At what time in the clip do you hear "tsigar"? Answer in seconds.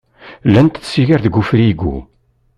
0.83-1.21